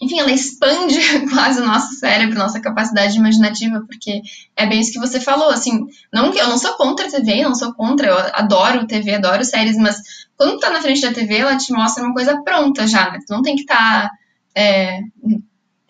enfim, 0.00 0.18
ela 0.18 0.32
expande 0.32 0.98
quase 1.32 1.60
o 1.60 1.66
nosso 1.66 1.94
cérebro, 1.94 2.38
nossa 2.38 2.60
capacidade 2.60 3.16
imaginativa, 3.16 3.84
porque 3.86 4.22
é 4.56 4.66
bem 4.66 4.80
isso 4.80 4.92
que 4.92 4.98
você 4.98 5.20
falou, 5.20 5.50
assim, 5.50 5.86
não 6.12 6.32
eu 6.32 6.48
não 6.48 6.56
sou 6.56 6.74
contra 6.74 7.06
a 7.06 7.10
TV, 7.10 7.42
não 7.42 7.54
sou 7.54 7.74
contra, 7.74 8.08
eu 8.08 8.18
adoro 8.32 8.86
TV, 8.86 9.14
adoro 9.14 9.44
séries, 9.44 9.76
mas 9.76 10.00
quando 10.36 10.52
tu 10.52 10.60
tá 10.60 10.70
na 10.70 10.80
frente 10.80 11.02
da 11.02 11.12
TV, 11.12 11.36
ela 11.36 11.56
te 11.56 11.72
mostra 11.72 12.02
uma 12.02 12.14
coisa 12.14 12.42
pronta 12.42 12.86
já, 12.86 13.10
né? 13.10 13.18
Tu 13.26 13.30
não 13.30 13.42
tem 13.42 13.54
que 13.54 13.62
estar 13.62 14.04
tá, 14.04 14.10
é, 14.54 15.00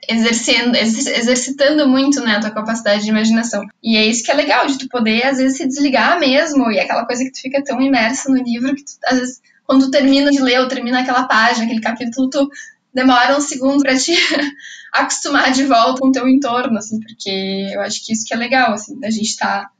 exercendo, 0.08 0.74
exercitando 0.74 1.88
muito, 1.88 2.20
né, 2.20 2.36
a 2.36 2.40
tua 2.40 2.50
capacidade 2.50 3.04
de 3.04 3.10
imaginação. 3.10 3.64
E 3.80 3.96
é 3.96 4.04
isso 4.04 4.24
que 4.24 4.30
é 4.32 4.34
legal, 4.34 4.66
de 4.66 4.76
tu 4.76 4.88
poder, 4.88 5.24
às 5.24 5.38
vezes, 5.38 5.56
se 5.56 5.68
desligar 5.68 6.18
mesmo, 6.18 6.68
e 6.68 6.78
é 6.78 6.82
aquela 6.82 7.06
coisa 7.06 7.24
que 7.24 7.30
tu 7.30 7.40
fica 7.40 7.62
tão 7.62 7.80
imerso 7.80 8.28
no 8.28 8.42
livro 8.42 8.74
que 8.74 8.82
tu, 8.84 8.90
às 9.06 9.20
vezes, 9.20 9.40
quando 9.64 9.84
tu 9.84 9.90
termina 9.92 10.32
de 10.32 10.42
ler 10.42 10.58
ou 10.60 10.66
termina 10.66 11.00
aquela 11.00 11.28
página, 11.28 11.64
aquele 11.64 11.80
capítulo, 11.80 12.28
tu 12.28 12.50
demora 12.92 13.36
um 13.36 13.40
segundo 13.40 13.82
para 13.82 13.96
te 13.96 14.12
acostumar 14.92 15.52
de 15.52 15.64
volta 15.64 16.00
com 16.00 16.08
o 16.08 16.12
teu 16.12 16.28
entorno, 16.28 16.78
assim, 16.78 16.98
porque 17.00 17.68
eu 17.72 17.80
acho 17.80 18.04
que 18.04 18.12
isso 18.12 18.24
que 18.26 18.34
é 18.34 18.36
legal, 18.36 18.72
assim, 18.72 18.98
da 18.98 19.10
gente 19.10 19.28
estar 19.28 19.62
tá, 19.62 19.70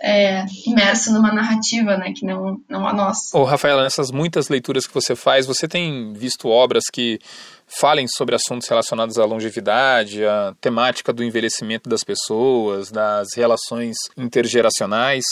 é, 0.00 0.44
imerso 0.66 1.12
numa 1.12 1.32
narrativa, 1.32 1.96
né, 1.96 2.12
que 2.14 2.26
não, 2.26 2.60
não 2.68 2.86
a 2.86 2.92
nossa. 2.92 3.36
Ô, 3.36 3.44
Rafaela, 3.44 3.82
nessas 3.82 4.10
muitas 4.10 4.48
leituras 4.48 4.86
que 4.86 4.94
você 4.94 5.14
faz, 5.14 5.46
você 5.46 5.68
tem 5.68 6.12
visto 6.12 6.48
obras 6.48 6.84
que 6.92 7.18
falem 7.66 8.06
sobre 8.08 8.34
assuntos 8.34 8.68
relacionados 8.68 9.18
à 9.18 9.24
longevidade, 9.24 10.24
à 10.24 10.54
temática 10.60 11.12
do 11.12 11.24
envelhecimento 11.24 11.88
das 11.88 12.02
pessoas, 12.04 12.90
das 12.90 13.28
relações 13.34 13.96
intergeracionais? 14.16 15.24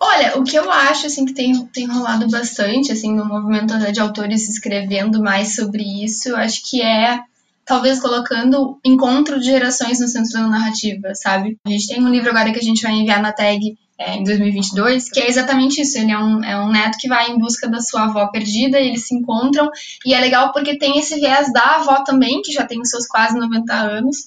Olha, 0.00 0.38
o 0.38 0.44
que 0.44 0.56
eu 0.56 0.70
acho, 0.70 1.06
assim, 1.06 1.24
que 1.24 1.34
tem, 1.34 1.66
tem 1.66 1.86
rolado 1.86 2.28
bastante, 2.28 2.92
assim, 2.92 3.14
no 3.14 3.24
movimento 3.24 3.76
de 3.92 4.00
autores 4.00 4.48
escrevendo 4.48 5.20
mais 5.20 5.56
sobre 5.56 5.82
isso, 6.04 6.28
eu 6.28 6.36
acho 6.36 6.62
que 6.68 6.80
é, 6.80 7.20
talvez, 7.64 8.00
colocando 8.00 8.78
encontro 8.84 9.40
de 9.40 9.46
gerações 9.46 9.98
no 9.98 10.06
centro 10.06 10.32
da 10.32 10.46
narrativa, 10.46 11.14
sabe? 11.14 11.58
A 11.66 11.70
gente 11.70 11.88
tem 11.88 12.02
um 12.02 12.08
livro 12.08 12.30
agora 12.30 12.52
que 12.52 12.60
a 12.60 12.62
gente 12.62 12.82
vai 12.82 12.92
enviar 12.92 13.20
na 13.20 13.32
tag, 13.32 13.76
é, 13.98 14.14
em 14.14 14.22
2022, 14.22 15.10
que 15.10 15.18
é 15.18 15.28
exatamente 15.28 15.82
isso. 15.82 15.98
Ele 15.98 16.12
é 16.12 16.18
um, 16.18 16.44
é 16.44 16.60
um 16.60 16.70
neto 16.70 16.96
que 16.98 17.08
vai 17.08 17.32
em 17.32 17.38
busca 17.38 17.68
da 17.68 17.80
sua 17.80 18.04
avó 18.04 18.28
perdida, 18.28 18.78
e 18.78 18.88
eles 18.88 19.08
se 19.08 19.14
encontram, 19.16 19.68
e 20.06 20.14
é 20.14 20.20
legal 20.20 20.52
porque 20.52 20.78
tem 20.78 20.96
esse 20.98 21.16
viés 21.16 21.52
da 21.52 21.76
avó 21.76 22.04
também, 22.04 22.40
que 22.40 22.52
já 22.52 22.64
tem 22.64 22.80
os 22.80 22.88
seus 22.88 23.08
quase 23.08 23.36
90 23.36 23.74
anos, 23.74 24.18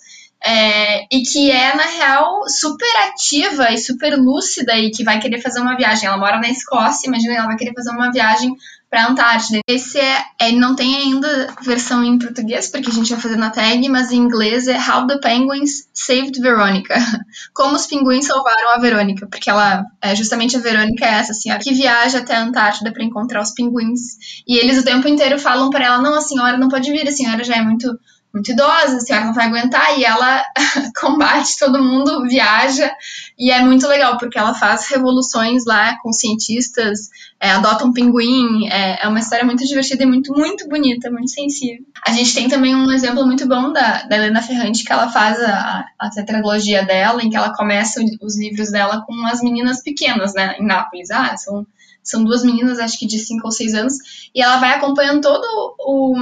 é, 0.43 1.03
e 1.11 1.21
que 1.21 1.51
é, 1.51 1.75
na 1.75 1.83
real, 1.83 2.43
super 2.49 2.89
ativa 3.07 3.71
e 3.71 3.77
super 3.77 4.17
lúcida 4.17 4.75
e 4.77 4.89
que 4.89 5.03
vai 5.03 5.19
querer 5.19 5.39
fazer 5.39 5.59
uma 5.59 5.77
viagem. 5.77 6.07
Ela 6.07 6.17
mora 6.17 6.39
na 6.39 6.49
Escócia, 6.49 7.07
imagina, 7.07 7.35
ela 7.35 7.47
vai 7.47 7.57
querer 7.57 7.73
fazer 7.73 7.91
uma 7.91 8.11
viagem 8.11 8.55
para 8.91 9.05
a 9.05 9.09
Antártida. 9.09 9.61
Esse 9.65 9.99
é, 9.99 10.25
é, 10.37 10.51
não 10.51 10.75
tem 10.75 10.97
ainda 10.97 11.55
versão 11.61 12.03
em 12.03 12.19
português, 12.19 12.67
porque 12.67 12.89
a 12.89 12.93
gente 12.93 13.13
vai 13.13 13.21
fazer 13.21 13.37
na 13.37 13.49
tag, 13.49 13.87
mas 13.87 14.11
em 14.11 14.17
inglês 14.17 14.67
é 14.67 14.77
How 14.77 15.07
the 15.07 15.17
Penguins 15.19 15.87
Saved 15.93 16.37
Veronica. 16.41 16.95
Como 17.53 17.75
os 17.75 17.87
pinguins 17.87 18.25
salvaram 18.25 18.73
a 18.75 18.79
Verônica, 18.79 19.27
porque 19.27 19.49
ela, 19.49 19.85
é, 20.01 20.13
justamente 20.13 20.57
a 20.57 20.59
Verônica 20.59 21.05
é 21.05 21.19
essa 21.19 21.33
senhora 21.33 21.61
que 21.61 21.73
viaja 21.73 22.17
até 22.17 22.35
a 22.35 22.41
Antártida 22.41 22.91
para 22.91 23.03
encontrar 23.03 23.41
os 23.41 23.51
pinguins. 23.51 24.17
E 24.45 24.57
eles 24.57 24.77
o 24.77 24.83
tempo 24.83 25.07
inteiro 25.07 25.39
falam 25.39 25.69
para 25.69 25.85
ela: 25.85 26.01
não, 26.01 26.15
a 26.15 26.21
senhora 26.21 26.57
não 26.57 26.67
pode 26.67 26.91
vir, 26.91 27.07
a 27.07 27.11
senhora 27.13 27.45
já 27.45 27.55
é 27.55 27.61
muito 27.61 27.97
muito 28.33 28.51
idosa, 28.51 28.97
a 28.97 28.99
senhora 28.99 29.25
não 29.25 29.33
vai 29.33 29.47
aguentar, 29.47 29.97
e 29.99 30.05
ela 30.05 30.43
combate 30.99 31.57
todo 31.59 31.83
mundo, 31.83 32.23
viaja, 32.27 32.91
e 33.37 33.51
é 33.51 33.61
muito 33.61 33.87
legal, 33.87 34.17
porque 34.17 34.39
ela 34.39 34.53
faz 34.53 34.87
revoluções 34.87 35.65
lá 35.65 35.97
com 36.01 36.13
cientistas, 36.13 37.09
é, 37.39 37.51
adota 37.51 37.85
um 37.85 37.91
pinguim, 37.91 38.67
é, 38.69 39.03
é, 39.03 39.07
uma 39.07 39.19
história 39.19 39.43
muito 39.43 39.65
divertida 39.65 40.03
e 40.03 40.05
muito, 40.05 40.33
muito 40.33 40.67
bonita, 40.69 41.11
muito 41.11 41.29
sensível. 41.29 41.83
A 42.07 42.11
gente 42.11 42.33
tem 42.33 42.47
também 42.47 42.75
um 42.75 42.91
exemplo 42.91 43.25
muito 43.25 43.47
bom 43.47 43.73
da, 43.73 44.03
da 44.03 44.15
Helena 44.15 44.41
Ferrante, 44.41 44.83
que 44.83 44.93
ela 44.93 45.09
faz 45.09 45.39
a, 45.41 45.85
a 45.99 46.09
tetralogia 46.09 46.85
dela, 46.85 47.21
em 47.21 47.29
que 47.29 47.35
ela 47.35 47.53
começa 47.53 48.01
os 48.21 48.37
livros 48.39 48.71
dela 48.71 49.03
com 49.05 49.25
as 49.27 49.41
meninas 49.41 49.81
pequenas, 49.83 50.33
né, 50.33 50.55
em 50.57 50.65
Nápoles, 50.65 51.11
ah, 51.11 51.35
são 51.35 51.65
são 52.03 52.23
duas 52.23 52.43
meninas, 52.43 52.79
acho 52.79 52.97
que 52.97 53.05
de 53.05 53.19
5 53.19 53.45
ou 53.45 53.51
6 53.51 53.75
anos, 53.75 53.93
e 54.33 54.41
ela 54.41 54.57
vai 54.57 54.73
acompanhando 54.73 55.21
todo 55.21 55.45
o, 55.79 56.15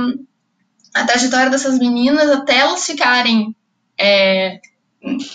a 0.94 1.06
trajetória 1.06 1.50
dessas 1.50 1.78
meninas 1.78 2.30
até 2.30 2.60
elas 2.60 2.86
ficarem, 2.86 3.56
é, 4.00 4.60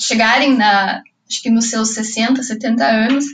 chegarem 0.00 0.56
na, 0.56 1.02
acho 1.28 1.42
que 1.42 1.50
nos 1.50 1.70
seus 1.70 1.90
60, 1.90 2.42
70 2.42 2.84
anos, 2.84 3.24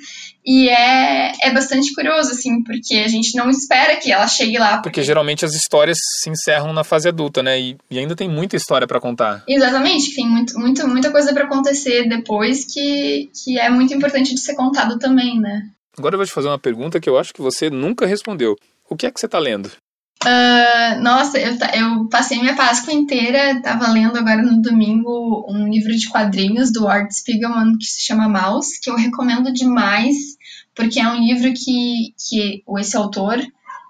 e 0.45 0.69
é, 0.71 1.33
é 1.43 1.53
bastante 1.53 1.93
curioso, 1.95 2.31
assim, 2.31 2.63
porque 2.63 2.95
a 2.97 3.09
gente 3.09 3.37
não 3.37 3.51
espera 3.51 3.97
que 3.97 4.11
ela 4.11 4.27
chegue 4.27 4.59
lá. 4.59 4.77
Porque, 4.77 4.83
porque 4.89 5.03
geralmente 5.03 5.45
as 5.45 5.53
histórias 5.53 5.99
se 6.23 6.31
encerram 6.31 6.73
na 6.73 6.83
fase 6.83 7.09
adulta, 7.09 7.43
né? 7.43 7.61
E, 7.61 7.77
e 7.91 7.99
ainda 7.99 8.17
tem 8.17 8.29
muita 8.29 8.57
história 8.57 8.87
para 8.87 9.01
contar. 9.01 9.45
Exatamente, 9.47 10.15
tem 10.15 10.27
muito, 10.27 10.59
muito, 10.59 10.89
muita 10.89 11.11
coisa 11.11 11.33
para 11.35 11.45
acontecer 11.45 12.09
depois 12.09 12.65
que, 12.65 13.31
que 13.45 13.59
é 13.59 13.69
muito 13.69 13.93
importante 13.93 14.35
de 14.35 14.41
ser 14.41 14.55
contado 14.55 14.99
também, 14.99 15.39
né? 15.39 15.69
Agora 15.99 16.15
eu 16.15 16.19
vou 16.19 16.27
te 16.27 16.33
fazer 16.33 16.49
uma 16.49 16.59
pergunta 16.59 16.99
que 16.99 17.09
eu 17.09 17.19
acho 17.19 17.35
que 17.35 17.43
você 17.43 17.69
nunca 17.69 18.07
respondeu. 18.07 18.57
O 18.89 18.97
que 18.97 19.07
é 19.07 19.11
que 19.11 19.21
você 19.21 19.27
está 19.27 19.39
lendo? 19.39 19.71
Uh, 20.23 21.01
nossa, 21.01 21.39
eu, 21.39 21.57
eu 21.75 22.09
passei 22.11 22.39
minha 22.39 22.55
Páscoa 22.55 22.93
inteira, 22.93 23.53
estava 23.53 23.89
lendo 23.89 24.19
agora 24.19 24.43
no 24.43 24.61
domingo 24.61 25.47
um 25.49 25.67
livro 25.67 25.97
de 25.97 26.11
quadrinhos 26.11 26.71
do 26.71 26.87
Art 26.87 27.11
Spiegelman 27.11 27.79
que 27.79 27.87
se 27.87 28.03
chama 28.03 28.29
Mouse, 28.29 28.79
que 28.83 28.91
eu 28.91 28.97
recomendo 28.97 29.51
demais, 29.51 30.17
porque 30.75 31.01
é 31.01 31.09
um 31.09 31.19
livro 31.19 31.55
que, 31.55 32.15
que 32.19 32.63
esse 32.79 32.97
autor 32.99 33.43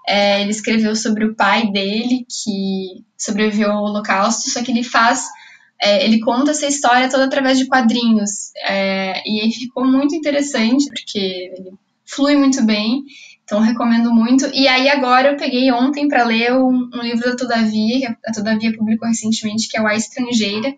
é, 0.07 0.41
ele 0.41 0.51
escreveu 0.51 0.95
sobre 0.95 1.25
o 1.25 1.35
pai 1.35 1.69
dele 1.69 2.25
que 2.29 3.03
sobreviveu 3.17 3.71
ao 3.71 3.83
Holocausto, 3.83 4.49
só 4.49 4.63
que 4.63 4.71
ele 4.71 4.83
faz 4.83 5.25
é, 5.81 6.05
ele 6.05 6.19
conta 6.19 6.51
essa 6.51 6.67
história 6.67 7.09
toda 7.09 7.25
através 7.25 7.57
de 7.57 7.65
quadrinhos 7.65 8.51
é, 8.63 9.21
e 9.25 9.51
ficou 9.51 9.83
muito 9.83 10.15
interessante 10.15 10.85
porque 10.85 11.17
ele 11.57 11.73
flui 12.05 12.35
muito 12.35 12.63
bem 12.63 13.03
então 13.51 13.59
recomendo 13.59 14.13
muito. 14.13 14.49
E 14.53 14.65
aí 14.65 14.87
agora 14.87 15.31
eu 15.31 15.37
peguei 15.37 15.69
ontem 15.73 16.07
para 16.07 16.23
ler 16.23 16.53
um, 16.53 16.89
um, 16.93 17.01
livro 17.01 17.29
da 17.29 17.35
Todavia, 17.35 17.99
que 17.99 18.29
a 18.29 18.31
Todavia 18.31 18.73
publicou 18.73 19.09
recentemente, 19.09 19.67
que 19.67 19.77
é 19.77 19.81
o 19.81 19.87
A 19.87 19.93
Estrangeira, 19.93 20.73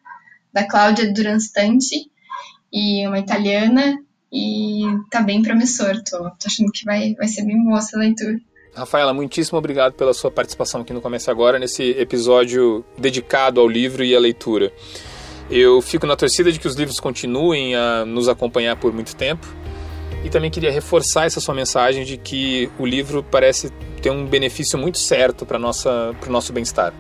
da 0.51 0.68
Cláudia 0.68 1.13
Duranstanti, 1.13 2.10
e 2.72 3.08
uma 3.08 3.20
italiana, 3.20 4.00
e 4.32 4.86
tá 5.12 5.22
bem 5.22 5.44
promissor, 5.44 6.01
tô, 6.03 6.18
tô 6.18 6.48
achando 6.48 6.72
que 6.72 6.84
vai, 6.84 7.13
vai 7.13 7.27
ser 7.27 7.44
bem 7.44 7.63
boa 7.63 7.77
essa 7.77 7.96
leitura. 7.96 8.39
Rafaela, 8.75 9.13
muitíssimo 9.13 9.60
obrigado 9.60 9.94
pela 9.94 10.12
sua 10.12 10.32
participação 10.32 10.82
aqui 10.82 10.92
no 10.92 11.01
Começo 11.01 11.30
Agora, 11.30 11.60
nesse 11.60 11.92
episódio 11.92 12.84
dedicado 12.98 13.62
ao 13.62 13.68
livro 13.68 14.03
e 14.03 14.15
à 14.15 14.20
leitura. 14.20 14.74
Eu 15.48 15.80
fico 15.80 16.08
na 16.08 16.15
torcida 16.15 16.51
de 16.51 16.60
que 16.60 16.68
os 16.68 16.75
livros 16.75 17.00
continuem 17.00 17.75
a 17.75 18.03
nos 18.03 18.27
acompanhar 18.27 18.75
por 18.77 18.92
muito 18.92 19.15
tempo 19.15 19.48
e 20.24 20.30
também 20.30 20.50
queria 20.50 20.72
reforçar 20.72 21.25
essa 21.25 21.39
sua 21.39 21.53
mensagem 21.53 22.06
de 22.06 22.18
que 22.18 22.72
o 22.80 22.86
livro 22.86 23.24
parece 23.24 23.70
ter 24.01 24.10
um 24.10 24.25
benefício 24.25 24.80
muito 24.80 24.98
certo 24.98 25.46
para 25.46 25.58
o 25.58 25.62
nosso 26.32 26.53
bem-estar. 26.53 26.94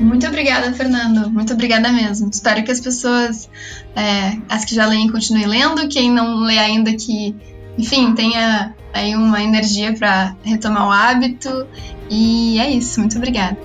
Muito 0.00 0.26
obrigada, 0.26 0.72
Fernando. 0.72 1.28
Muito 1.30 1.52
obrigada 1.52 1.90
mesmo. 1.90 2.30
Espero 2.30 2.62
que 2.62 2.70
as 2.70 2.80
pessoas, 2.80 3.50
é, 3.96 4.38
as 4.48 4.64
que 4.64 4.74
já 4.74 4.86
leem, 4.86 5.10
continuem 5.10 5.46
lendo. 5.46 5.88
Quem 5.88 6.10
não 6.10 6.40
lê 6.40 6.58
ainda, 6.58 6.92
que, 6.94 7.34
enfim, 7.76 8.14
tenha 8.14 8.74
aí 8.92 9.16
uma 9.16 9.42
energia 9.42 9.92
para 9.92 10.36
retomar 10.44 10.86
o 10.86 10.92
hábito. 10.92 11.66
E 12.08 12.60
é 12.60 12.70
isso. 12.70 13.00
Muito 13.00 13.16
obrigada. 13.16 13.58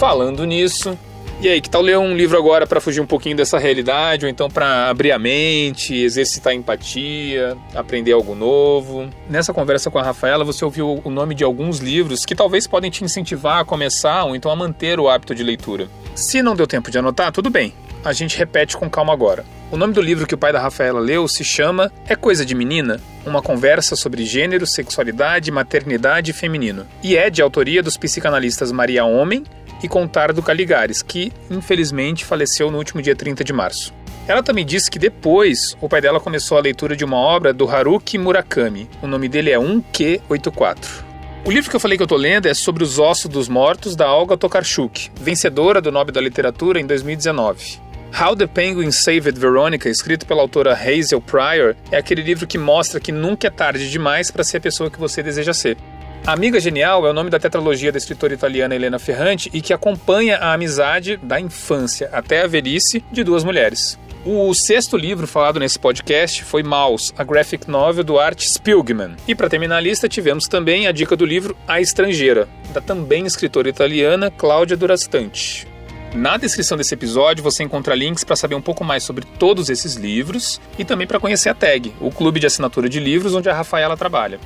Falando 0.00 0.44
nisso, 0.44 0.98
e 1.40 1.48
aí, 1.48 1.60
que 1.60 1.70
tal 1.70 1.80
ler 1.80 1.96
um 1.96 2.16
livro 2.16 2.36
agora 2.36 2.66
para 2.66 2.80
fugir 2.80 3.00
um 3.00 3.06
pouquinho 3.06 3.36
dessa 3.36 3.58
realidade, 3.58 4.24
ou 4.24 4.30
então 4.30 4.50
para 4.50 4.88
abrir 4.88 5.12
a 5.12 5.18
mente, 5.20 5.94
exercitar 5.94 6.52
empatia, 6.52 7.56
aprender 7.74 8.10
algo 8.10 8.34
novo? 8.34 9.08
Nessa 9.30 9.54
conversa 9.54 9.88
com 9.88 9.98
a 9.98 10.02
Rafaela, 10.02 10.44
você 10.44 10.64
ouviu 10.64 11.00
o 11.04 11.10
nome 11.10 11.36
de 11.36 11.44
alguns 11.44 11.78
livros 11.78 12.26
que 12.26 12.34
talvez 12.34 12.66
podem 12.66 12.90
te 12.90 13.04
incentivar 13.04 13.60
a 13.60 13.64
começar 13.64 14.24
ou 14.24 14.34
então 14.34 14.50
a 14.50 14.56
manter 14.56 14.98
o 14.98 15.08
hábito 15.08 15.32
de 15.32 15.44
leitura. 15.44 15.88
Se 16.12 16.42
não 16.42 16.56
deu 16.56 16.66
tempo 16.66 16.90
de 16.90 16.98
anotar, 16.98 17.30
tudo 17.30 17.50
bem. 17.50 17.72
A 18.04 18.12
gente 18.12 18.36
repete 18.36 18.76
com 18.76 18.90
calma 18.90 19.12
agora. 19.12 19.44
O 19.70 19.76
nome 19.76 19.92
do 19.92 20.00
livro 20.00 20.26
que 20.26 20.34
o 20.34 20.38
pai 20.38 20.52
da 20.52 20.60
Rafaela 20.60 20.98
leu 20.98 21.28
se 21.28 21.44
chama 21.44 21.92
É 22.08 22.16
Coisa 22.16 22.44
de 22.44 22.54
Menina? 22.54 23.00
Uma 23.24 23.42
conversa 23.42 23.94
sobre 23.94 24.24
gênero, 24.24 24.66
sexualidade, 24.66 25.52
maternidade 25.52 26.30
e 26.32 26.34
feminino. 26.34 26.86
E 27.02 27.16
é 27.16 27.30
de 27.30 27.42
autoria 27.42 27.82
dos 27.82 27.96
psicanalistas 27.96 28.72
Maria 28.72 29.04
Homem 29.04 29.44
e 29.82 29.88
contar 29.88 30.32
do 30.32 30.42
Caligares, 30.42 31.02
que 31.02 31.32
infelizmente 31.50 32.24
faleceu 32.24 32.70
no 32.70 32.78
último 32.78 33.02
dia 33.02 33.14
30 33.14 33.44
de 33.44 33.52
março. 33.52 33.92
Ela 34.26 34.42
também 34.42 34.66
disse 34.66 34.90
que 34.90 34.98
depois 34.98 35.76
o 35.80 35.88
pai 35.88 36.02
dela 36.02 36.20
começou 36.20 36.58
a 36.58 36.60
leitura 36.60 36.94
de 36.94 37.04
uma 37.04 37.16
obra 37.16 37.52
do 37.52 37.68
Haruki 37.68 38.18
Murakami. 38.18 38.88
O 39.02 39.06
nome 39.06 39.28
dele 39.28 39.50
é 39.50 39.58
1Q84. 39.58 41.08
O 41.46 41.50
livro 41.50 41.70
que 41.70 41.76
eu 41.76 41.80
falei 41.80 41.96
que 41.96 42.02
eu 42.02 42.06
tô 42.06 42.16
lendo 42.16 42.46
é 42.46 42.52
sobre 42.52 42.84
os 42.84 42.98
ossos 42.98 43.30
dos 43.30 43.48
mortos 43.48 43.96
da 43.96 44.12
Olga 44.12 44.36
Tokarczuk, 44.36 45.10
vencedora 45.18 45.80
do 45.80 45.90
Nobel 45.90 46.12
da 46.12 46.20
Literatura 46.20 46.78
em 46.78 46.86
2019. 46.86 47.80
How 48.20 48.36
the 48.36 48.46
Penguin 48.46 48.90
Saved 48.90 49.38
Veronica, 49.38 49.88
escrito 49.88 50.26
pela 50.26 50.42
autora 50.42 50.74
Hazel 50.74 51.22
Pryor, 51.22 51.74
é 51.90 51.96
aquele 51.96 52.20
livro 52.20 52.46
que 52.46 52.58
mostra 52.58 53.00
que 53.00 53.12
nunca 53.12 53.46
é 53.46 53.50
tarde 53.50 53.90
demais 53.90 54.30
para 54.30 54.44
ser 54.44 54.58
a 54.58 54.60
pessoa 54.60 54.90
que 54.90 54.98
você 54.98 55.22
deseja 55.22 55.54
ser. 55.54 55.78
Amiga 56.26 56.60
Genial 56.60 57.06
é 57.06 57.10
o 57.10 57.12
nome 57.12 57.30
da 57.30 57.38
tetralogia 57.38 57.90
da 57.90 57.98
escritora 57.98 58.34
italiana 58.34 58.74
Helena 58.74 58.98
Ferrante 58.98 59.50
e 59.52 59.62
que 59.62 59.72
acompanha 59.72 60.36
a 60.36 60.52
amizade 60.52 61.16
da 61.22 61.40
infância 61.40 62.10
até 62.12 62.42
a 62.42 62.46
velhice 62.46 63.02
de 63.10 63.24
duas 63.24 63.44
mulheres. 63.44 63.98
O 64.26 64.52
sexto 64.52 64.96
livro 64.96 65.26
falado 65.26 65.58
nesse 65.58 65.78
podcast 65.78 66.44
foi 66.44 66.62
Maus, 66.62 67.14
a 67.16 67.24
graphic 67.24 67.70
novel 67.70 68.04
do 68.04 68.18
Art 68.18 68.42
Spiegelman. 68.42 69.16
E 69.26 69.34
para 69.34 69.48
terminar 69.48 69.76
a 69.76 69.80
lista, 69.80 70.08
tivemos 70.08 70.46
também 70.46 70.86
a 70.86 70.92
dica 70.92 71.16
do 71.16 71.24
livro 71.24 71.56
A 71.66 71.80
Estrangeira, 71.80 72.46
da 72.74 72.80
também 72.80 73.24
escritora 73.24 73.68
italiana 73.68 74.30
Cláudia 74.30 74.76
Durastante. 74.76 75.66
Na 76.14 76.36
descrição 76.36 76.76
desse 76.76 76.94
episódio 76.94 77.44
você 77.44 77.62
encontra 77.62 77.94
links 77.94 78.24
para 78.24 78.34
saber 78.34 78.54
um 78.54 78.62
pouco 78.62 78.82
mais 78.82 79.02
sobre 79.02 79.24
todos 79.38 79.68
esses 79.68 79.94
livros 79.94 80.60
e 80.78 80.84
também 80.84 81.06
para 81.06 81.20
conhecer 81.20 81.48
a 81.50 81.54
TAG, 81.54 81.94
o 82.00 82.10
clube 82.10 82.40
de 82.40 82.46
assinatura 82.46 82.88
de 82.88 82.98
livros 82.98 83.34
onde 83.34 83.48
a 83.48 83.54
Rafaela 83.54 83.96
trabalha. 83.96 84.40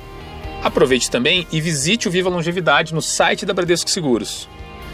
Aproveite 0.63 1.11
também 1.11 1.45
e 1.51 1.59
visite 1.59 2.07
o 2.07 2.11
Viva 2.11 2.29
Longevidade 2.29 2.93
no 2.93 3.01
site 3.01 3.45
da 3.45 3.53
Bradesco 3.53 3.89
Seguros. 3.89 4.47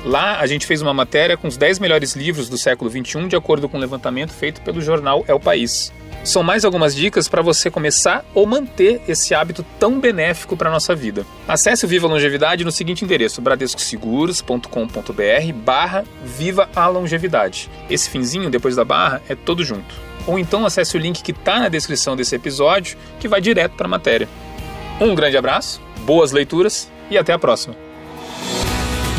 Lá 0.03 0.39
a 0.39 0.47
gente 0.47 0.65
fez 0.65 0.81
uma 0.81 0.93
matéria 0.93 1.37
com 1.37 1.47
os 1.47 1.57
10 1.57 1.79
melhores 1.79 2.15
livros 2.15 2.49
do 2.49 2.57
século 2.57 2.89
XXI 2.89 3.27
de 3.27 3.35
acordo 3.35 3.67
com 3.67 3.77
um 3.77 3.79
levantamento 3.79 4.31
feito 4.31 4.61
pelo 4.61 4.81
jornal 4.81 5.23
É 5.27 5.33
o 5.33 5.39
País. 5.39 5.91
São 6.23 6.43
mais 6.43 6.65
algumas 6.65 6.95
dicas 6.95 7.27
para 7.27 7.41
você 7.41 7.69
começar 7.69 8.25
ou 8.33 8.45
manter 8.45 9.01
esse 9.07 9.33
hábito 9.33 9.65
tão 9.79 9.99
benéfico 9.99 10.57
para 10.57 10.69
a 10.69 10.73
nossa 10.73 10.95
vida. 10.95 11.25
Acesse 11.47 11.85
o 11.85 11.87
Viva 11.87 12.07
Longevidade 12.07 12.65
no 12.65 12.71
seguinte 12.71 13.05
endereço, 13.05 13.41
bradescoseguros.com.br 13.41 15.53
barra 15.55 16.03
Viva 16.23 16.69
a 16.75 16.87
Longevidade. 16.87 17.69
Esse 17.89 18.09
finzinho, 18.09 18.49
depois 18.49 18.75
da 18.75 18.83
barra, 18.83 19.21
é 19.29 19.35
todo 19.35 19.63
junto. 19.63 19.95
Ou 20.27 20.37
então 20.37 20.65
acesse 20.65 20.97
o 20.97 20.99
link 20.99 21.23
que 21.23 21.31
está 21.31 21.59
na 21.59 21.69
descrição 21.69 22.15
desse 22.15 22.35
episódio, 22.35 22.97
que 23.19 23.27
vai 23.27 23.39
direto 23.39 23.73
para 23.73 23.87
a 23.87 23.89
matéria. 23.89 24.27
Um 25.01 25.15
grande 25.15 25.37
abraço, 25.37 25.81
boas 26.01 26.31
leituras 26.33 26.89
e 27.09 27.17
até 27.17 27.31
a 27.31 27.39
próxima. 27.39 27.73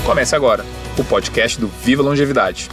Comece 0.05 0.37
agora 0.37 0.65
o 0.99 1.05
podcast 1.05 1.59
do 1.59 1.69
Viva 1.69 2.03
Longevidade. 2.03 2.69